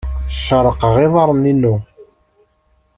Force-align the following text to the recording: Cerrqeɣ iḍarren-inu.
Cerrqeɣ 0.45 0.95
iḍarren-inu. 1.05 1.75